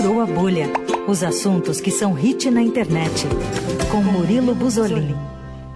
Furou 0.00 0.22
a 0.22 0.24
Bolha. 0.24 0.66
Os 1.06 1.22
assuntos 1.22 1.78
que 1.78 1.90
são 1.90 2.14
hit 2.14 2.50
na 2.50 2.62
internet. 2.62 3.26
Com 3.90 4.02
Murilo 4.02 4.54
Buzolin. 4.54 5.14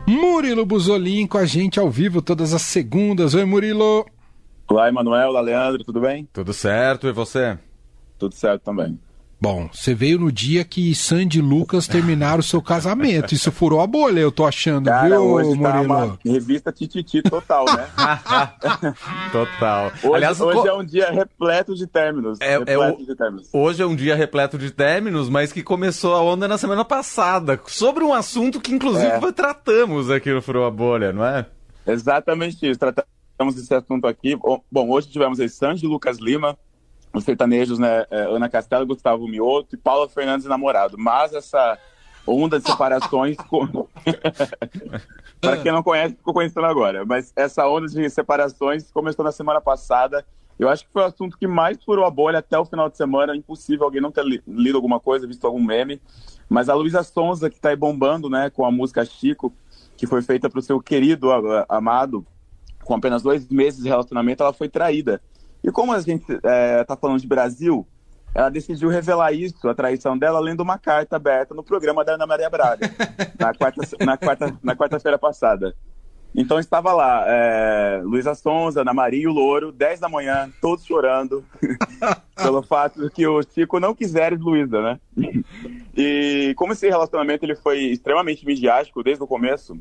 Murilo 0.07 0.65
Buzolin 0.65 1.27
com 1.27 1.37
a 1.37 1.45
gente 1.45 1.79
ao 1.79 1.91
vivo 1.91 2.23
todas 2.23 2.55
as 2.55 2.63
segundas. 2.63 3.35
Oi, 3.35 3.45
Murilo. 3.45 4.07
Olá, 4.67 4.89
Emanuel. 4.89 5.29
Olá, 5.29 5.43
Leandro. 5.43 5.85
Tudo 5.85 6.01
bem? 6.01 6.27
Tudo 6.33 6.55
certo. 6.55 7.07
E 7.07 7.13
você? 7.13 7.59
Tudo 8.19 8.35
certo 8.35 8.63
também. 8.63 8.99
Bom, 9.45 9.69
você 9.73 9.95
veio 9.95 10.19
no 10.19 10.33
dia 10.33 10.65
que 10.65 10.95
Sandy 10.95 11.39
e 11.39 11.43
Lucas 11.43 11.87
terminaram 11.87 12.41
o 12.41 12.43
seu 12.43 12.63
casamento. 12.63 13.35
Isso 13.35 13.53
furou 13.53 13.81
a 13.81 13.87
bolha, 13.87 14.19
eu 14.21 14.33
tô 14.33 14.47
achando, 14.47 14.87
Cara, 14.87 15.09
viu, 15.11 15.21
hoje 15.23 15.49
Murilo? 15.51 15.63
tá 15.63 15.81
uma 15.81 16.19
revista 16.25 16.73
tititi 16.73 17.23
total, 17.23 17.65
né? 17.67 17.87
Total. 19.33 19.93
Hoje, 20.03 20.15
Aliás, 20.15 20.41
hoje 20.41 20.61
co- 20.61 20.67
é 20.69 20.73
um 20.75 20.85
dia 20.85 21.11
repleto 21.11 21.75
de 21.75 21.87
términos. 21.87 22.39
É- 22.41 22.55
é 22.55 22.59
repleto 22.59 23.03
o- 23.03 23.07
de 23.07 23.15
términos. 23.15 23.49
hoje 23.53 23.83
é 23.83 23.87
um 23.87 23.95
dia 23.97 24.15
repleto 24.15 24.57
de 24.59 24.71
términos, 24.71 25.29
mas 25.29 25.53
que 25.53 25.63
começou 25.63 26.15
a 26.15 26.23
onda 26.23 26.49
na 26.49 26.59
semana 26.59 26.85
passada, 26.85 27.61
sobre 27.67 28.05
um 28.05 28.13
assunto 28.13 28.61
que 28.61 28.73
inclusive 28.73 29.07
É. 29.07 29.33
tratamos 29.33 30.11
aqui 30.11 30.33
no 30.33 30.41
Furou 30.43 30.65
a 30.67 30.71
Bolha, 30.71 31.13
não 31.13 31.25
é? 31.25 31.47
Exatamente 31.87 32.67
isso. 32.69 32.79
Tratamos 32.79 33.55
desse 33.55 33.75
assunto 33.75 34.07
aqui. 34.07 34.37
Bom, 34.37 34.61
Bom, 34.71 34.91
hoje 34.91 35.09
tivemos 35.09 35.39
aí 35.41 35.49
Sandy 35.49 35.85
e 35.85 35.89
Lucas 35.89 36.19
Lima, 36.19 36.57
os 37.15 37.25
sertanejos, 37.25 37.79
né? 37.79 38.05
é, 38.11 38.23
Ana 38.23 38.49
Castelo, 38.49 38.87
Gustavo 38.87 39.27
Mioto 39.29 39.75
e 39.75 39.79
Paula 39.79 40.09
Fernandes 40.09 40.47
namorado. 40.47 40.97
Mas 40.99 41.33
essa 41.33 41.79
onda 42.27 42.59
de 42.59 42.67
separações. 42.69 43.37
Para 45.41 45.59
quem 45.59 45.73
não 45.73 45.83
conhece, 45.83 46.15
ficou 46.17 46.35
conhecendo 46.35 46.67
agora. 46.67 47.05
Mas 47.05 47.33
essa 47.37 47.67
onda 47.69 47.87
de 47.87 48.09
separações 48.11 48.91
começou 48.91 49.25
na 49.25 49.33
semana 49.33 49.61
passada. 49.61 50.25
Eu 50.59 50.69
acho 50.69 50.87
que 50.87 50.93
foi 50.93 51.03
o 51.03 51.07
assunto 51.07 51.37
que 51.37 51.47
mais 51.47 51.83
furou 51.85 52.05
a 52.05 52.11
bolha 52.11 52.39
até 52.39 52.59
o 52.59 52.65
final 52.65 52.89
de 52.89 52.97
semana. 52.97 53.37
Impossível 53.37 53.85
alguém 53.85 54.01
não 54.01 54.11
ter 54.11 54.25
li- 54.25 54.43
lido 54.47 54.77
alguma 54.77 55.01
coisa, 55.01 55.27
visto 55.27 55.47
algum 55.47 55.63
meme. 55.63 56.01
Mas 56.49 56.69
a 56.69 56.75
Luísa 56.75 57.03
Sonza, 57.03 57.51
que 57.51 57.57
está 57.57 57.71
aí 57.71 57.77
bombando, 57.77 58.31
né, 58.31 58.51
com 58.51 58.65
a 58.65 58.71
música 58.71 59.05
Chico, 59.05 59.53
que 59.97 60.07
foi 60.07 60.23
feita 60.23 60.49
para 60.49 60.59
o 60.59 60.63
seu 60.63 60.81
querido 60.81 61.29
amado, 61.69 62.25
com 62.85 62.95
apenas 62.95 63.23
dois 63.23 63.49
meses 63.49 63.83
de 63.83 63.89
relacionamento, 63.89 64.43
ela 64.43 64.53
foi 64.53 64.69
traída. 64.69 65.21
E 65.65 65.73
como 65.73 65.93
a 65.93 66.01
gente 66.01 66.31
está 66.31 66.95
falando 66.95 67.19
de 67.19 67.27
Brasil, 67.27 67.87
ela 68.35 68.51
decidiu 68.51 68.91
revelar 68.91 69.33
isso, 69.33 69.67
a 69.67 69.75
traição 69.75 70.19
dela, 70.19 70.39
lendo 70.39 70.61
uma 70.61 70.79
carta 70.79 71.17
aberta 71.17 71.55
no 71.55 71.63
programa 71.65 72.05
da 72.05 72.15
Ana 72.15 72.27
Maria 72.27 72.51
Braga, 72.51 72.87
na 73.41 73.55
quarta 73.55 73.83
na 74.05 74.17
quarta, 74.19 74.59
na 74.63 74.77
quarta-feira 74.77 75.19
passada. 75.19 75.75
Então 76.37 76.59
estava 76.59 76.93
lá, 76.93 77.25
é, 77.29 78.03
Luísa 78.05 78.35
Sonza, 78.35 78.83
Ana 78.83 78.93
Maria 78.93 79.23
e 79.23 79.27
o 79.29 79.33
Louro, 79.33 79.73
10 79.73 80.01
da 80.01 80.09
manhã, 80.09 80.51
todos 80.61 80.85
chorando, 80.85 81.45
pelo 82.37 82.61
fato 82.61 83.01
de 83.01 83.09
que 83.09 83.27
o 83.27 83.41
Chico 83.43 83.81
não 83.81 83.95
quisera 83.95 84.37
Luísa, 84.37 84.83
né? 84.83 85.01
E 85.97 86.55
como 86.57 86.73
esse 86.73 86.89
relacionamento 86.89 87.45
ele 87.45 87.55
foi 87.55 87.79
extremamente 87.85 88.45
midiático 88.45 89.01
desde 89.01 89.23
o 89.23 89.29
começo, 89.29 89.79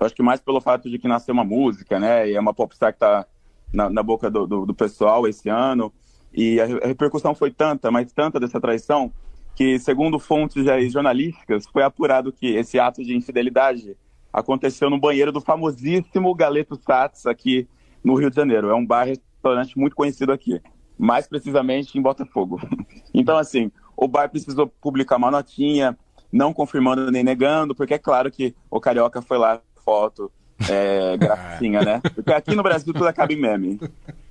eu 0.00 0.06
acho 0.06 0.14
que 0.14 0.22
mais 0.22 0.40
pelo 0.40 0.62
fato 0.62 0.88
de 0.88 0.98
que 0.98 1.06
nasceu 1.06 1.34
uma 1.34 1.44
música, 1.44 2.00
né? 2.00 2.30
E 2.30 2.34
é 2.34 2.40
uma 2.40 2.54
popstar 2.54 2.90
que 2.90 2.98
tá 2.98 3.26
na, 3.72 3.88
na 3.88 4.02
boca 4.02 4.30
do, 4.30 4.46
do, 4.46 4.66
do 4.66 4.74
pessoal 4.74 5.26
esse 5.26 5.48
ano. 5.48 5.92
E 6.32 6.60
a, 6.60 6.66
repercussão 6.86 7.34
foi 7.34 7.50
tanta, 7.50 7.90
mas 7.90 8.12
tanta 8.12 8.38
dessa 8.38 8.60
traição, 8.60 9.12
que 9.54 9.78
segundo 9.78 10.18
fontes 10.18 10.64
jornalísticas, 10.90 11.66
foi 11.66 11.82
apurado 11.82 12.32
que 12.32 12.54
esse 12.54 12.78
ato 12.78 13.02
de 13.02 13.16
infidelidade 13.16 13.96
aconteceu 14.32 14.88
no 14.88 14.98
banheiro 14.98 15.30
do 15.30 15.40
famosíssimo 15.40 16.34
Galeto 16.34 16.76
Sats 16.76 17.26
aqui 17.26 17.68
no 18.02 18.14
Rio 18.14 18.30
de 18.30 18.36
Janeiro. 18.36 18.70
É 18.70 18.74
um 18.74 18.86
bar 18.86 19.04
restaurante 19.04 19.78
muito 19.78 19.94
conhecido 19.94 20.32
aqui, 20.32 20.60
mais 20.98 21.26
precisamente 21.26 21.98
em 21.98 22.02
Botafogo. 22.02 22.60
Então, 23.14 23.36
assim, 23.36 23.70
o 23.94 24.08
bar 24.08 24.30
precisou 24.30 24.66
publicar 24.66 25.18
uma 25.18 25.30
notinha, 25.30 25.98
não 26.32 26.54
confirmando 26.54 27.10
nem 27.10 27.22
negando, 27.22 27.74
porque 27.74 27.92
é 27.92 27.98
claro 27.98 28.30
que 28.30 28.54
o 28.70 28.80
Carioca 28.80 29.20
foi 29.20 29.36
lá, 29.36 29.60
foto, 29.84 30.32
é, 30.70 31.16
gracinha, 31.16 31.80
né? 31.82 32.00
Porque 32.14 32.32
aqui 32.32 32.54
no 32.54 32.62
Brasil 32.62 32.92
tudo 32.92 33.06
acaba 33.06 33.32
em 33.32 33.40
meme. 33.40 33.80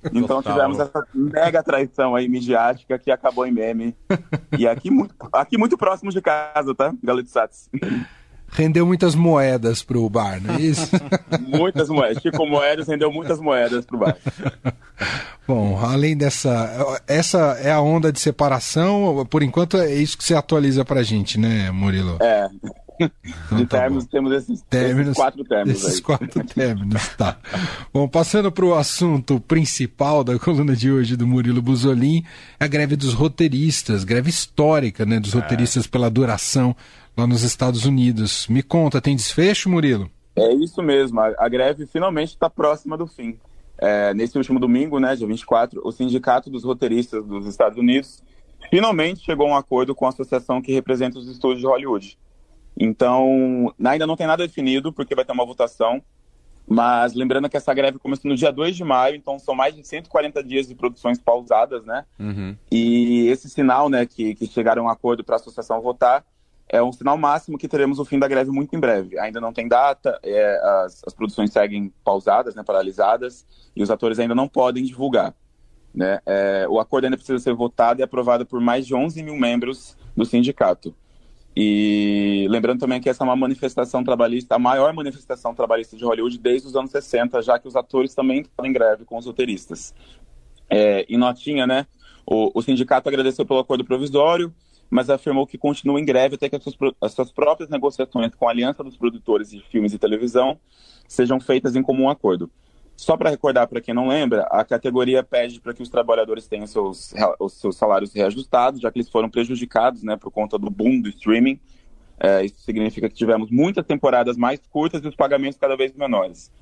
Então 0.04 0.42
Total. 0.42 0.54
tivemos 0.54 0.80
essa 0.80 1.06
mega 1.14 1.62
traição 1.62 2.14
aí 2.14 2.28
midiática 2.28 2.98
que 2.98 3.10
acabou 3.10 3.46
em 3.46 3.52
meme. 3.52 3.94
E 4.58 4.66
aqui 4.66 4.90
muito, 4.90 5.14
aqui 5.32 5.58
muito 5.58 5.76
próximo 5.76 6.10
de 6.10 6.20
casa, 6.20 6.74
tá? 6.74 6.92
Galeto 7.02 7.30
Sats. 7.30 7.68
Rendeu 8.54 8.84
muitas 8.84 9.14
moedas 9.14 9.82
pro 9.82 10.08
bar, 10.10 10.38
não 10.42 10.54
é 10.54 10.60
isso? 10.60 10.90
Muitas 11.40 11.88
moedas. 11.88 12.22
Chico 12.22 12.46
Moedas 12.46 12.86
rendeu 12.86 13.10
muitas 13.10 13.40
moedas 13.40 13.86
pro 13.86 13.96
bar. 13.96 14.14
Bom, 15.48 15.78
além 15.82 16.14
dessa. 16.14 17.00
Essa 17.06 17.58
é 17.62 17.72
a 17.72 17.80
onda 17.80 18.12
de 18.12 18.20
separação. 18.20 19.26
Por 19.30 19.42
enquanto 19.42 19.78
é 19.78 19.94
isso 19.94 20.18
que 20.18 20.24
você 20.24 20.34
atualiza 20.34 20.84
pra 20.84 21.02
gente, 21.02 21.40
né, 21.40 21.70
Murilo? 21.70 22.18
É. 22.20 22.46
Então 23.46 23.58
De 23.58 23.66
tá 23.66 23.80
términos, 23.80 24.04
bom. 24.04 24.10
temos 24.10 24.32
esses, 24.32 24.62
Términos, 24.62 25.00
esses 25.12 25.16
quatro 25.16 25.44
términos 25.44 25.82
Esses 25.82 25.94
aí. 25.96 26.02
quatro 26.02 26.44
términos, 26.44 27.08
tá. 27.16 27.38
Bom, 27.92 28.08
passando 28.08 28.50
para 28.52 28.64
o 28.64 28.74
assunto 28.74 29.40
principal 29.40 30.22
da 30.24 30.38
coluna 30.38 30.74
de 30.76 30.90
hoje 30.90 31.16
do 31.16 31.26
Murilo 31.26 31.62
Buzolin, 31.62 32.24
a 32.58 32.66
greve 32.66 32.96
dos 32.96 33.14
roteiristas, 33.14 34.04
greve 34.04 34.30
histórica, 34.30 35.04
né, 35.04 35.18
dos 35.20 35.32
roteiristas 35.32 35.86
pela 35.86 36.10
duração 36.10 36.74
lá 37.16 37.26
nos 37.26 37.42
Estados 37.42 37.84
Unidos. 37.84 38.46
Me 38.48 38.62
conta, 38.62 39.00
tem 39.00 39.14
desfecho, 39.16 39.68
Murilo? 39.68 40.10
É 40.34 40.52
isso 40.54 40.82
mesmo, 40.82 41.20
a, 41.20 41.32
a 41.38 41.48
greve 41.48 41.86
finalmente 41.86 42.30
está 42.30 42.48
próxima 42.48 42.96
do 42.96 43.06
fim. 43.06 43.36
É, 43.78 44.14
nesse 44.14 44.38
último 44.38 44.60
domingo, 44.60 44.98
né, 45.00 45.14
dia 45.16 45.26
24, 45.26 45.80
o 45.84 45.90
Sindicato 45.90 46.48
dos 46.48 46.62
Roteiristas 46.64 47.24
dos 47.26 47.46
Estados 47.46 47.76
Unidos 47.76 48.22
finalmente 48.70 49.24
chegou 49.24 49.48
a 49.48 49.50
um 49.50 49.56
acordo 49.56 49.92
com 49.94 50.06
a 50.06 50.10
associação 50.10 50.62
que 50.62 50.72
representa 50.72 51.18
os 51.18 51.28
estúdios 51.28 51.60
de 51.60 51.66
Hollywood. 51.66 52.16
Então, 52.76 53.72
ainda 53.84 54.06
não 54.06 54.16
tem 54.16 54.26
nada 54.26 54.46
definido, 54.46 54.92
porque 54.92 55.14
vai 55.14 55.24
ter 55.24 55.32
uma 55.32 55.46
votação, 55.46 56.02
mas 56.66 57.12
lembrando 57.12 57.48
que 57.48 57.56
essa 57.56 57.74
greve 57.74 57.98
começou 57.98 58.30
no 58.30 58.36
dia 58.36 58.52
2 58.52 58.76
de 58.76 58.84
maio, 58.84 59.16
então 59.16 59.38
são 59.38 59.54
mais 59.54 59.74
de 59.74 59.86
140 59.86 60.42
dias 60.42 60.66
de 60.66 60.74
produções 60.74 61.18
pausadas, 61.18 61.84
né? 61.84 62.04
Uhum. 62.18 62.56
E 62.70 63.26
esse 63.28 63.48
sinal, 63.50 63.88
né, 63.88 64.06
que, 64.06 64.34
que 64.34 64.46
chegaram 64.46 64.84
a 64.84 64.86
um 64.86 64.88
acordo 64.88 65.22
para 65.24 65.36
a 65.36 65.40
associação 65.40 65.80
votar, 65.80 66.24
é 66.68 66.82
um 66.82 66.92
sinal 66.92 67.18
máximo 67.18 67.58
que 67.58 67.68
teremos 67.68 67.98
o 67.98 68.04
fim 68.04 68.18
da 68.18 68.26
greve 68.26 68.50
muito 68.50 68.74
em 68.74 68.80
breve. 68.80 69.18
Ainda 69.18 69.40
não 69.40 69.52
tem 69.52 69.68
data, 69.68 70.18
é, 70.22 70.60
as, 70.84 71.02
as 71.06 71.12
produções 71.12 71.52
seguem 71.52 71.92
pausadas, 72.02 72.54
né, 72.54 72.62
paralisadas, 72.62 73.46
e 73.76 73.82
os 73.82 73.90
atores 73.90 74.18
ainda 74.18 74.34
não 74.34 74.48
podem 74.48 74.84
divulgar. 74.84 75.34
Né? 75.94 76.20
É, 76.24 76.66
o 76.70 76.80
acordo 76.80 77.04
ainda 77.04 77.18
precisa 77.18 77.38
ser 77.38 77.52
votado 77.52 78.00
e 78.00 78.02
aprovado 78.02 78.46
por 78.46 78.60
mais 78.60 78.86
de 78.86 78.94
11 78.94 79.22
mil 79.22 79.36
membros 79.36 79.96
do 80.16 80.24
sindicato. 80.24 80.94
E 81.54 82.46
lembrando 82.48 82.80
também 82.80 83.00
que 83.00 83.10
essa 83.10 83.22
é 83.22 83.26
uma 83.26 83.36
manifestação 83.36 84.02
trabalhista, 84.02 84.54
a 84.54 84.58
maior 84.58 84.92
manifestação 84.94 85.54
trabalhista 85.54 85.96
de 85.96 86.04
Hollywood 86.04 86.38
desde 86.38 86.66
os 86.66 86.74
anos 86.74 86.90
60, 86.90 87.42
já 87.42 87.58
que 87.58 87.68
os 87.68 87.76
atores 87.76 88.14
também 88.14 88.40
estão 88.40 88.64
em 88.64 88.72
greve 88.72 89.04
com 89.04 89.18
os 89.18 89.26
roteiristas. 89.26 89.94
É, 90.70 91.04
em 91.08 91.18
notinha, 91.18 91.66
né, 91.66 91.86
o, 92.26 92.50
o 92.58 92.62
sindicato 92.62 93.08
agradeceu 93.08 93.44
pelo 93.44 93.60
acordo 93.60 93.84
provisório, 93.84 94.52
mas 94.88 95.10
afirmou 95.10 95.46
que 95.46 95.58
continua 95.58 96.00
em 96.00 96.04
greve 96.04 96.36
até 96.36 96.48
que 96.48 96.56
as 96.56 96.62
suas, 96.62 96.76
as 97.00 97.12
suas 97.12 97.30
próprias 97.30 97.68
negociações 97.68 98.34
com 98.34 98.48
a 98.48 98.50
Aliança 98.50 98.82
dos 98.82 98.96
Produtores 98.96 99.50
de 99.50 99.60
Filmes 99.70 99.92
e 99.92 99.98
Televisão 99.98 100.58
sejam 101.06 101.38
feitas 101.40 101.76
em 101.76 101.82
comum 101.82 102.08
acordo. 102.08 102.50
Só 103.02 103.16
para 103.16 103.30
recordar 103.30 103.66
para 103.66 103.80
quem 103.80 103.92
não 103.92 104.06
lembra, 104.06 104.42
a 104.42 104.64
categoria 104.64 105.24
pede 105.24 105.60
para 105.60 105.74
que 105.74 105.82
os 105.82 105.88
trabalhadores 105.88 106.46
tenham 106.46 106.68
seus, 106.68 107.12
os 107.40 107.54
seus 107.54 107.74
salários 107.74 108.12
reajustados, 108.14 108.80
já 108.80 108.92
que 108.92 109.00
eles 109.00 109.08
foram 109.08 109.28
prejudicados 109.28 110.04
né, 110.04 110.16
por 110.16 110.30
conta 110.30 110.56
do 110.56 110.70
boom 110.70 111.00
do 111.00 111.08
streaming. 111.08 111.58
É, 112.20 112.44
isso 112.44 112.60
significa 112.60 113.08
que 113.08 113.14
tivemos 113.16 113.50
muitas 113.50 113.84
temporadas 113.84 114.36
mais 114.36 114.60
curtas 114.70 115.02
e 115.02 115.08
os 115.08 115.16
pagamentos 115.16 115.58
cada 115.58 115.76
vez 115.76 115.92
menores. 115.96 116.52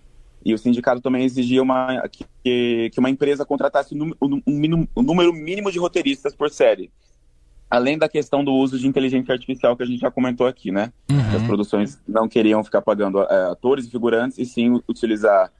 E 0.43 0.55
o 0.55 0.59
sindicato 0.59 1.03
também 1.03 1.25
exigia 1.25 1.62
uma, 1.62 2.09
que, 2.09 2.25
que 2.91 2.99
uma 2.99 3.11
empresa 3.11 3.45
contratasse 3.45 3.95
um, 3.95 4.11
um, 4.22 4.41
um 4.97 5.03
número 5.03 5.34
mínimo 5.34 5.71
de 5.71 5.78
roteiristas 5.78 6.34
por 6.34 6.49
série. 6.49 6.91
Além 7.69 7.99
da 7.99 8.09
questão 8.09 8.43
do 8.43 8.55
uso 8.55 8.78
de 8.78 8.89
inteligência 8.89 9.34
artificial 9.34 9.77
que 9.77 9.83
a 9.83 9.86
gente 9.86 10.01
já 10.01 10.10
comentou 10.10 10.47
aqui, 10.47 10.72
né? 10.72 10.91
Que 11.07 11.36
As 11.36 11.43
produções 11.43 12.01
não 12.09 12.27
queriam 12.27 12.65
ficar 12.65 12.81
pagando 12.81 13.21
é, 13.25 13.51
atores 13.51 13.84
e 13.84 13.91
figurantes, 13.91 14.39
e 14.39 14.47
sim 14.47 14.81
utilizar 14.89 15.53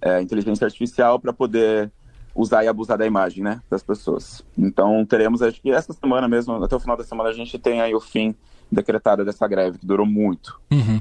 é, 0.00 0.20
inteligência 0.20 0.64
artificial 0.64 1.18
para 1.18 1.32
poder 1.32 1.90
usar 2.34 2.64
e 2.64 2.68
abusar 2.68 2.96
da 2.96 3.06
imagem, 3.06 3.42
né, 3.42 3.60
das 3.68 3.82
pessoas. 3.82 4.42
Então 4.56 5.04
teremos, 5.04 5.42
acho 5.42 5.60
que 5.60 5.70
essa 5.70 5.92
semana 5.92 6.28
mesmo, 6.28 6.62
até 6.62 6.76
o 6.76 6.80
final 6.80 6.96
da 6.96 7.04
semana, 7.04 7.30
a 7.30 7.32
gente 7.32 7.58
tem 7.58 7.80
aí 7.80 7.94
o 7.94 8.00
fim 8.00 8.34
decretado 8.70 9.24
dessa 9.24 9.46
greve, 9.48 9.78
que 9.78 9.86
durou 9.86 10.06
muito. 10.06 10.60
Uhum. 10.70 11.00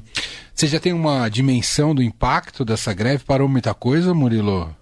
Você 0.53 0.65
já 0.67 0.79
tem 0.79 0.93
uma 0.93 1.29
dimensão 1.29 1.93
do 1.93 2.01
impacto 2.01 2.65
dessa 2.65 2.93
greve? 2.93 3.23
Parou 3.23 3.47
muita 3.47 3.73
coisa, 3.73 4.13
Murilo? 4.13 4.75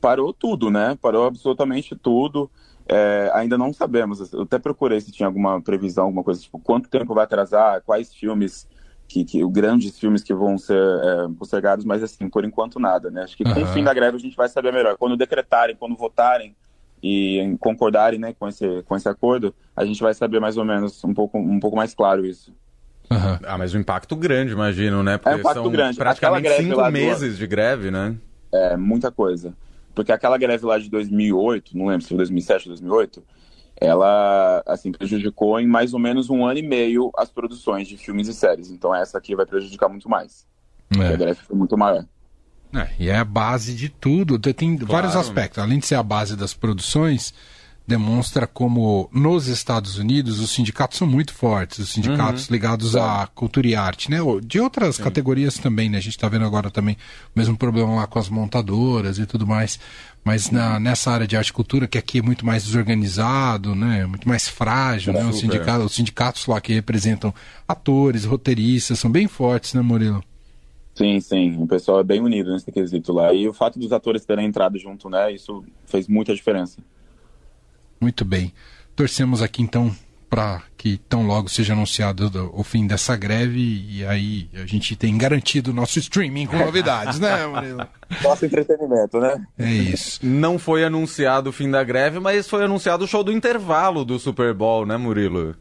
Parou 0.00 0.32
tudo, 0.32 0.70
né? 0.70 0.98
Parou 1.00 1.26
absolutamente 1.26 1.94
tudo. 1.94 2.50
É, 2.88 3.30
ainda 3.32 3.56
não 3.56 3.72
sabemos. 3.72 4.32
Eu 4.32 4.42
até 4.42 4.58
procurei 4.58 5.00
se 5.00 5.12
tinha 5.12 5.26
alguma 5.26 5.60
previsão, 5.60 6.06
alguma 6.06 6.24
coisa 6.24 6.40
tipo 6.40 6.58
quanto 6.58 6.88
tempo 6.88 7.14
vai 7.14 7.24
atrasar, 7.24 7.82
quais 7.82 8.12
filmes 8.12 8.66
que, 9.08 9.24
que 9.24 9.46
grandes 9.48 9.98
filmes 9.98 10.22
que 10.22 10.34
vão 10.34 10.58
ser 10.58 10.76
é, 10.76 11.28
postergados, 11.38 11.84
mas 11.84 12.02
assim, 12.02 12.28
por 12.28 12.44
enquanto 12.44 12.80
nada, 12.80 13.10
né? 13.10 13.22
Acho 13.22 13.36
que 13.36 13.44
com 13.44 13.50
o 13.50 13.62
Aham. 13.62 13.72
fim 13.72 13.84
da 13.84 13.94
greve 13.94 14.16
a 14.16 14.20
gente 14.20 14.36
vai 14.36 14.48
saber 14.48 14.72
melhor. 14.72 14.96
Quando 14.96 15.16
decretarem, 15.16 15.76
quando 15.76 15.96
votarem 15.96 16.56
e 17.02 17.56
concordarem 17.60 18.18
né, 18.18 18.34
com, 18.38 18.48
esse, 18.48 18.82
com 18.84 18.96
esse 18.96 19.08
acordo, 19.08 19.54
a 19.76 19.84
gente 19.84 20.02
vai 20.02 20.14
saber 20.14 20.40
mais 20.40 20.56
ou 20.56 20.64
menos 20.64 21.04
um 21.04 21.12
pouco, 21.12 21.38
um 21.38 21.60
pouco 21.60 21.76
mais 21.76 21.94
claro 21.94 22.24
isso. 22.24 22.52
Uhum. 23.10 23.38
Ah, 23.44 23.58
mas 23.58 23.74
um 23.74 23.78
impacto 23.78 24.16
grande, 24.16 24.52
imagino, 24.52 25.02
né? 25.02 25.18
Porque 25.18 25.28
é 25.28 25.36
um 25.36 25.40
impacto 25.40 25.62
são 25.62 25.70
grande. 25.70 25.98
praticamente 25.98 26.50
cinco 26.56 26.90
meses 26.90 27.34
do... 27.34 27.38
de 27.38 27.46
greve, 27.46 27.90
né? 27.90 28.16
É, 28.52 28.76
muita 28.76 29.12
coisa. 29.12 29.54
Porque 29.94 30.10
aquela 30.10 30.38
greve 30.38 30.64
lá 30.64 30.78
de 30.78 30.90
2008, 30.90 31.76
não 31.76 31.86
lembro 31.86 32.02
se 32.02 32.08
foi 32.08 32.16
2007 32.16 32.68
ou 32.68 32.74
2008, 32.74 33.22
ela 33.80 34.62
assim 34.66 34.92
prejudicou 34.92 35.58
em 35.60 35.66
mais 35.66 35.92
ou 35.92 35.98
menos 35.98 36.30
um 36.30 36.46
ano 36.46 36.58
e 36.58 36.62
meio 36.62 37.10
as 37.16 37.30
produções 37.30 37.88
de 37.88 37.96
filmes 37.96 38.28
e 38.28 38.34
séries. 38.34 38.70
Então 38.70 38.94
essa 38.94 39.18
aqui 39.18 39.34
vai 39.34 39.46
prejudicar 39.46 39.88
muito 39.88 40.08
mais. 40.08 40.46
É. 40.98 41.08
A 41.08 41.16
greve 41.16 41.40
foi 41.40 41.56
muito 41.56 41.76
maior. 41.76 42.04
É, 42.74 42.88
e 42.98 43.08
é 43.08 43.16
a 43.16 43.24
base 43.24 43.74
de 43.74 43.88
tudo. 43.88 44.38
Tem 44.38 44.76
claro. 44.76 44.92
vários 44.92 45.16
aspectos. 45.16 45.58
Além 45.58 45.78
de 45.78 45.86
ser 45.86 45.94
a 45.94 46.02
base 46.02 46.36
das 46.36 46.54
produções, 46.54 47.32
demonstra 47.86 48.46
como 48.46 49.10
nos 49.12 49.46
Estados 49.46 49.98
Unidos 49.98 50.40
os 50.40 50.50
sindicatos 50.50 50.96
são 50.96 51.06
muito 51.06 51.34
fortes, 51.34 51.78
os 51.78 51.90
sindicatos 51.90 52.48
uhum. 52.48 52.52
ligados 52.52 52.96
à 52.96 53.28
cultura 53.34 53.66
e 53.66 53.74
arte, 53.74 54.10
né? 54.10 54.18
De 54.42 54.58
outras 54.58 54.96
Sim. 54.96 55.02
categorias 55.02 55.58
também, 55.58 55.90
né? 55.90 55.98
A 55.98 56.00
gente 56.00 56.16
está 56.16 56.28
vendo 56.28 56.46
agora 56.46 56.70
também 56.70 56.96
o 57.34 57.38
mesmo 57.38 57.56
problema 57.56 57.94
lá 57.94 58.06
com 58.06 58.18
as 58.18 58.28
montadoras 58.28 59.18
e 59.18 59.26
tudo 59.26 59.46
mais. 59.46 59.78
Mas 60.24 60.50
na, 60.50 60.80
nessa 60.80 61.10
área 61.10 61.26
de 61.26 61.36
arte 61.36 61.48
e 61.48 61.52
cultura, 61.52 61.86
que 61.86 61.98
aqui 61.98 62.20
é 62.20 62.22
muito 62.22 62.46
mais 62.46 62.64
desorganizado, 62.64 63.74
né? 63.74 64.06
Muito 64.06 64.26
mais 64.26 64.48
frágil, 64.48 65.12
é, 65.12 65.22
né? 65.22 65.28
Os 65.28 65.38
sindicatos, 65.38 65.84
os 65.84 65.94
sindicatos 65.94 66.46
lá 66.46 66.60
que 66.62 66.72
representam 66.72 67.34
atores, 67.68 68.24
roteiristas, 68.24 68.98
são 68.98 69.10
bem 69.10 69.28
fortes, 69.28 69.74
né, 69.74 69.82
Murilo? 69.82 70.24
Sim, 70.94 71.20
sim. 71.20 71.56
O 71.58 71.66
pessoal 71.66 72.00
é 72.00 72.04
bem 72.04 72.22
unido 72.22 72.50
nesse 72.50 72.72
quesito 72.72 73.12
lá. 73.12 73.34
E 73.34 73.46
o 73.46 73.52
fato 73.52 73.78
dos 73.78 73.92
atores 73.92 74.24
terem 74.24 74.46
entrado 74.46 74.78
junto, 74.78 75.10
né? 75.10 75.30
Isso 75.32 75.62
fez 75.84 76.08
muita 76.08 76.34
diferença. 76.34 76.78
Muito 78.04 78.22
bem. 78.22 78.52
Torcemos 78.94 79.40
aqui 79.40 79.62
então 79.62 79.90
para 80.28 80.62
que 80.76 80.98
tão 81.08 81.26
logo 81.26 81.48
seja 81.48 81.72
anunciado 81.72 82.50
o 82.52 82.62
fim 82.62 82.86
dessa 82.86 83.16
greve 83.16 83.86
e 83.88 84.04
aí 84.04 84.46
a 84.52 84.66
gente 84.66 84.94
tem 84.94 85.16
garantido 85.16 85.70
o 85.70 85.74
nosso 85.74 85.98
streaming 85.98 86.46
com 86.46 86.58
novidades, 86.58 87.18
né, 87.18 87.46
Murilo? 87.46 87.88
Nosso 88.22 88.44
entretenimento, 88.44 89.18
né? 89.18 89.42
É 89.58 89.70
isso. 89.72 90.20
Não 90.22 90.58
foi 90.58 90.84
anunciado 90.84 91.48
o 91.48 91.52
fim 91.52 91.70
da 91.70 91.82
greve, 91.82 92.20
mas 92.20 92.46
foi 92.46 92.62
anunciado 92.62 93.04
o 93.04 93.08
show 93.08 93.24
do 93.24 93.32
intervalo 93.32 94.04
do 94.04 94.18
Super 94.18 94.52
Bowl, 94.52 94.84
né, 94.84 94.98
Murilo? 94.98 95.56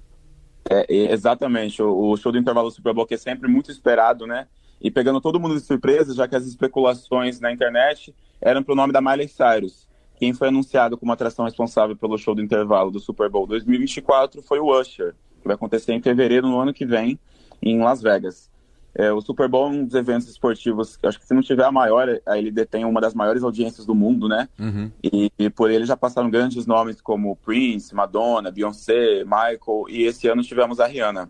É, 0.69 0.85
exatamente. 1.13 1.81
O, 1.81 2.11
o 2.11 2.17
show 2.17 2.29
do 2.29 2.37
intervalo 2.37 2.67
do 2.67 2.75
Super 2.75 2.93
Bowl 2.93 3.07
que 3.07 3.13
é 3.13 3.17
sempre 3.17 3.47
muito 3.47 3.71
esperado, 3.71 4.27
né? 4.27 4.47
e 4.83 4.91
pegando 4.91 5.21
todo 5.21 5.39
mundo 5.39 5.55
de 5.55 5.61
surpresa, 5.61 6.13
já 6.13 6.27
que 6.27 6.35
as 6.35 6.45
especulações 6.45 7.39
na 7.39 7.53
internet 7.53 8.13
eram 8.41 8.61
para 8.61 8.73
o 8.73 8.75
nome 8.75 8.91
da 8.91 9.01
Miley 9.01 9.29
Cyrus. 9.29 9.87
Quem 10.23 10.31
foi 10.31 10.47
anunciado 10.47 10.97
como 10.97 11.11
atração 11.11 11.43
responsável 11.43 11.97
pelo 11.97 12.17
show 12.17 12.33
do 12.33 12.41
intervalo 12.41 12.89
do 12.89 12.97
Super 12.97 13.29
Bowl 13.29 13.45
2024 13.45 14.41
foi 14.41 14.57
o 14.57 14.71
Usher, 14.71 15.13
que 15.41 15.45
vai 15.45 15.55
acontecer 15.55 15.91
em 15.91 16.01
fevereiro 16.01 16.47
no 16.47 16.61
ano 16.61 16.73
que 16.73 16.85
vem, 16.85 17.19
em 17.61 17.81
Las 17.81 18.01
Vegas. 18.01 18.49
É, 18.95 19.11
o 19.11 19.19
Super 19.19 19.49
Bowl 19.49 19.67
é 19.67 19.69
um 19.71 19.83
dos 19.83 19.93
eventos 19.95 20.29
esportivos, 20.29 20.97
acho 21.03 21.19
que 21.19 21.27
se 21.27 21.33
não 21.33 21.41
tiver 21.41 21.65
a 21.65 21.73
maior, 21.73 22.07
ele 22.25 22.51
detém 22.51 22.85
uma 22.85 23.01
das 23.01 23.13
maiores 23.13 23.43
audiências 23.43 23.85
do 23.85 23.93
mundo, 23.93 24.29
né? 24.29 24.47
Uhum. 24.57 24.89
E, 25.03 25.29
e, 25.37 25.49
por 25.49 25.69
ele 25.69 25.85
já 25.85 25.97
passaram 25.97 26.29
grandes 26.29 26.65
nomes 26.65 27.01
como 27.01 27.35
Prince, 27.35 27.93
Madonna, 27.93 28.49
Beyoncé, 28.49 29.25
Michael, 29.25 29.89
e 29.89 30.03
esse 30.03 30.29
ano 30.29 30.41
tivemos 30.41 30.79
a 30.79 30.87
Rihanna. 30.87 31.29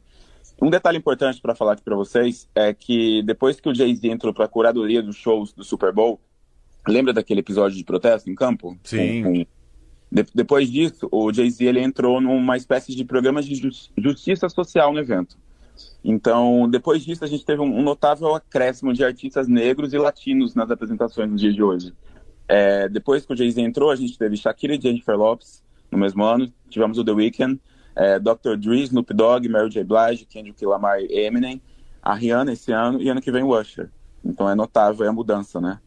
Um 0.62 0.70
detalhe 0.70 1.00
importante 1.00 1.42
para 1.42 1.56
falar 1.56 1.74
aqui 1.74 1.84
para 1.84 1.96
vocês 1.96 2.48
é 2.54 2.72
que 2.76 3.24
depois 3.24 3.60
que 3.60 3.68
o 3.68 3.74
Jay-Z 3.74 4.08
entrou 4.08 4.32
para 4.32 4.46
a 4.46 4.48
curadoria 4.48 5.02
dos 5.02 5.16
shows 5.16 5.52
do 5.52 5.64
Super 5.64 5.92
Bowl, 5.92 6.20
lembra 6.88 7.14
daquele 7.14 7.40
episódio 7.40 7.78
de 7.78 7.84
protesto 7.84 8.30
em 8.30 8.36
campo? 8.36 8.78
Sim. 8.84 9.24
Com, 9.24 9.34
com... 9.34 9.46
De 10.12 10.26
depois 10.34 10.70
disso, 10.72 11.08
o 11.12 11.34
Jay-Z 11.34 11.66
ele 11.66 11.80
entrou 11.80 12.22
numa 12.22 12.56
espécie 12.56 12.96
de 12.96 13.04
programa 13.04 13.42
de 13.42 13.60
justiça 13.98 14.48
social 14.48 14.94
no 14.94 15.00
evento. 15.00 15.38
Então, 16.04 16.70
depois 16.70 17.04
disso, 17.04 17.24
a 17.24 17.28
gente 17.28 17.44
teve 17.44 17.62
um, 17.62 17.82
notável 17.82 18.36
acréscimo 18.36 18.94
de 18.94 19.04
artistas 19.04 19.48
negros 19.48 19.92
e 19.92 19.98
latinos 19.98 20.54
nas 20.54 20.70
apresentações 20.70 21.32
no 21.32 21.36
dia 21.36 21.52
de 21.52 21.64
hoje. 21.64 21.94
É, 22.48 22.88
depois 22.90 23.26
que 23.26 23.34
o 23.34 23.36
Jay-Z 23.36 23.60
entrou, 23.60 23.90
a 23.90 23.96
gente 23.96 24.16
teve 24.18 24.38
Shakira 24.38 24.76
e 24.76 24.82
Jennifer 24.82 25.18
Lopez 25.18 25.64
no 25.90 25.98
mesmo 25.98 26.24
ano, 26.24 26.52
tivemos 26.70 26.98
o 26.98 27.06
The 27.06 27.12
Weeknd, 27.12 27.60
é, 27.96 28.20
Dr. 28.20 28.58
Dre, 28.58 28.84
Snoop 28.84 29.14
Dogg, 29.14 29.48
Mary 29.48 29.70
J. 29.70 29.84
Blige, 29.84 30.26
Kendrick 30.26 30.66
Lamar 30.66 31.00
e 31.00 31.26
Eminem, 31.26 31.62
a 32.02 32.14
Rihanna 32.14 32.52
esse 32.54 32.72
ano 32.72 33.02
e 33.02 33.10
ano 33.10 33.22
que 33.22 33.32
vem 33.32 33.44
o 33.44 33.58
Usher. 33.58 33.90
Então 34.26 34.50
é 34.50 34.56
notável 34.56 35.08
a 35.08 35.14
mudança, 35.14 35.62
né? 35.62 35.80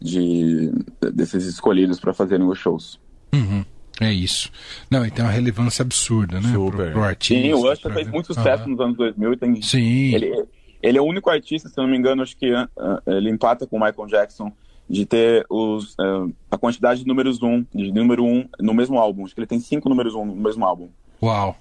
De, 0.00 0.72
desses 1.12 1.44
escolhidos 1.44 2.00
para 2.00 2.14
fazerem 2.14 2.46
os 2.46 2.58
shows. 2.58 2.98
Uhum. 3.34 3.64
É 4.00 4.10
isso. 4.10 4.50
Não, 4.90 5.04
e 5.04 5.10
tem 5.10 5.22
uma 5.22 5.30
relevância 5.30 5.82
absurda, 5.82 6.40
né? 6.40 6.52
Super. 6.52 6.76
Pro, 6.76 6.92
pro 6.92 7.04
artista. 7.04 7.42
Sim, 7.42 7.52
o 7.52 7.70
Usher 7.70 7.92
fez 7.92 8.08
muito 8.08 8.32
sucesso 8.32 8.66
nos 8.66 8.80
anos 8.80 8.96
2000 8.96 9.32
e 9.32 9.36
tem... 9.36 9.62
Sim. 9.62 10.14
Ele, 10.14 10.44
ele 10.82 10.98
é 10.98 11.00
o 11.00 11.04
único 11.04 11.28
artista, 11.28 11.68
se 11.68 11.78
eu 11.78 11.82
não 11.82 11.90
me 11.90 11.98
engano, 11.98 12.22
acho 12.22 12.34
que 12.34 12.50
uh, 12.50 12.66
ele 13.06 13.28
empata 13.28 13.66
com 13.66 13.76
o 13.76 13.80
Michael 13.80 14.08
Jackson 14.08 14.50
de 14.88 15.04
ter 15.06 15.44
os, 15.48 15.94
uh, 15.94 16.34
a 16.50 16.58
quantidade 16.58 17.00
de 17.00 17.06
números 17.06 17.40
um, 17.42 17.64
de 17.72 17.92
número 17.92 18.24
um 18.24 18.48
no 18.58 18.74
mesmo 18.74 18.98
álbum. 18.98 19.24
Acho 19.24 19.34
que 19.34 19.40
ele 19.40 19.46
tem 19.46 19.60
cinco 19.60 19.88
números 19.88 20.14
um 20.14 20.24
no 20.24 20.34
mesmo 20.34 20.64
álbum. 20.64 20.88
Uau! 21.22 21.56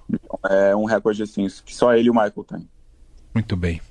É 0.50 0.76
um 0.76 0.86
recorde 0.86 1.22
assim, 1.22 1.46
que 1.66 1.76
só 1.76 1.94
ele 1.94 2.08
e 2.08 2.10
o 2.10 2.14
Michael 2.14 2.46
têm. 2.48 2.68
Muito 3.36 3.56
bem. 3.56 3.82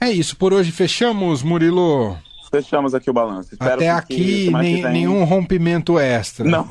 É 0.00 0.10
isso, 0.10 0.36
por 0.36 0.52
hoje 0.52 0.70
fechamos, 0.70 1.42
Murilo. 1.42 2.16
Fechamos 2.54 2.94
aqui 2.94 3.10
o 3.10 3.12
balanço. 3.12 3.52
Espero 3.52 3.74
Até 3.74 3.90
aqui 3.90 4.50
nem, 4.52 4.82
vem... 4.82 4.92
nenhum 4.92 5.24
rompimento 5.24 5.98
extra. 5.98 6.48
Não. 6.48 6.68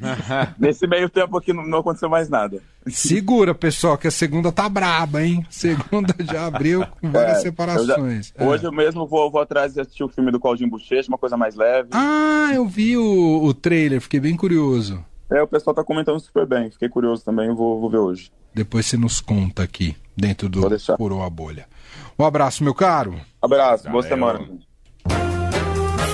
Nesse 0.58 0.86
meio 0.86 1.10
tempo 1.10 1.36
aqui 1.36 1.52
não, 1.52 1.66
não, 1.66 1.80
aconteceu 1.80 2.08
mais 2.08 2.30
nada. 2.30 2.62
Segura, 2.86 3.54
pessoal, 3.54 3.98
que 3.98 4.08
a 4.08 4.10
segunda 4.10 4.50
tá 4.50 4.66
braba, 4.68 5.22
hein? 5.22 5.44
Segunda 5.50 6.14
já 6.20 6.46
abriu 6.46 6.86
com 7.00 7.10
várias 7.12 7.38
é, 7.38 7.40
separações. 7.42 8.32
Eu 8.34 8.40
já... 8.40 8.44
é. 8.44 8.48
Hoje 8.48 8.64
eu 8.64 8.72
mesmo 8.72 9.06
vou, 9.06 9.30
vou 9.30 9.40
atrás 9.42 9.76
e 9.76 9.80
assistir 9.80 10.02
o 10.02 10.08
filme 10.08 10.30
do 10.30 10.40
Claudinho 10.40 10.70
Bochecha, 10.70 11.08
uma 11.08 11.18
coisa 11.18 11.36
mais 11.36 11.54
leve. 11.54 11.90
Ah, 11.92 12.50
eu 12.54 12.66
vi 12.66 12.96
o, 12.96 13.44
o 13.44 13.52
trailer, 13.52 14.00
fiquei 14.00 14.20
bem 14.20 14.34
curioso. 14.34 15.04
É, 15.30 15.42
o 15.42 15.46
pessoal 15.46 15.74
tá 15.74 15.84
comentando 15.84 16.18
super 16.20 16.46
bem. 16.46 16.70
Fiquei 16.70 16.88
curioso 16.88 17.22
também, 17.22 17.54
vou, 17.54 17.78
vou 17.78 17.90
ver 17.90 17.98
hoje. 17.98 18.32
Depois 18.54 18.86
você 18.86 18.96
nos 18.96 19.20
conta 19.20 19.62
aqui, 19.62 19.94
dentro 20.16 20.48
do 20.48 20.62
Furou 20.96 21.22
a 21.22 21.28
Bolha. 21.28 21.66
Um 22.18 22.24
abraço, 22.24 22.64
meu 22.64 22.74
caro. 22.74 23.20
Abraço, 23.42 23.90
boa 23.90 24.02
semana. 24.02 24.48